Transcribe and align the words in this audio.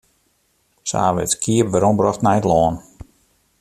Se 0.89 0.95
hawwe 1.03 1.21
it 1.25 1.31
skiep 1.35 1.67
werombrocht 1.71 2.21
nei 2.23 2.37
it 2.39 2.47
lân. 2.51 2.75